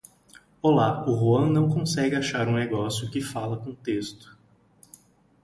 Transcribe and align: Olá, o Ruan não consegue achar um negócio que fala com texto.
Olá, 0.63 1.07
o 1.07 1.13
Ruan 1.13 1.51
não 1.51 1.69
consegue 1.69 2.15
achar 2.15 2.47
um 2.47 2.55
negócio 2.55 3.11
que 3.11 3.21
fala 3.21 3.55
com 3.57 3.75
texto. 3.75 4.35